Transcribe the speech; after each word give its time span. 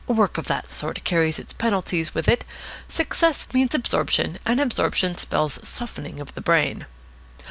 Work 0.07 0.39
of 0.39 0.47
that 0.47 0.71
sort 0.71 1.03
carries 1.03 1.37
its 1.37 1.53
penalties 1.53 2.15
with 2.15 2.27
it. 2.27 2.43
Success 2.89 3.47
means 3.53 3.75
absorption, 3.75 4.39
and 4.47 4.59
absorption 4.59 5.15
spells 5.17 5.59
softening 5.61 6.19
of 6.19 6.33
the 6.33 6.41
brain. 6.41 6.87